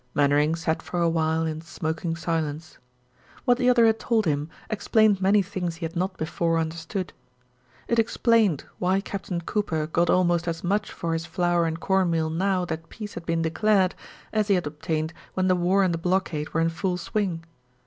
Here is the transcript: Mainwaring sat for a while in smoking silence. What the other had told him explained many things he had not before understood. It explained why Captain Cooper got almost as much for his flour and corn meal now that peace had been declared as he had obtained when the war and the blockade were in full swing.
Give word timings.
Mainwaring 0.15 0.55
sat 0.55 0.81
for 0.81 0.99
a 0.99 1.07
while 1.07 1.45
in 1.45 1.61
smoking 1.61 2.15
silence. 2.15 2.79
What 3.45 3.59
the 3.59 3.69
other 3.69 3.85
had 3.85 3.99
told 3.99 4.25
him 4.25 4.49
explained 4.67 5.21
many 5.21 5.43
things 5.43 5.75
he 5.75 5.85
had 5.85 5.95
not 5.95 6.17
before 6.17 6.57
understood. 6.57 7.13
It 7.87 7.99
explained 7.99 8.63
why 8.79 8.99
Captain 9.01 9.41
Cooper 9.41 9.85
got 9.85 10.09
almost 10.09 10.47
as 10.47 10.63
much 10.63 10.91
for 10.91 11.13
his 11.13 11.27
flour 11.27 11.67
and 11.67 11.79
corn 11.79 12.09
meal 12.09 12.31
now 12.31 12.65
that 12.65 12.89
peace 12.89 13.13
had 13.13 13.27
been 13.27 13.43
declared 13.43 13.93
as 14.33 14.47
he 14.47 14.55
had 14.55 14.65
obtained 14.65 15.13
when 15.35 15.47
the 15.47 15.55
war 15.55 15.83
and 15.83 15.93
the 15.93 15.99
blockade 15.99 16.51
were 16.51 16.61
in 16.61 16.69
full 16.69 16.97
swing. 16.97 17.43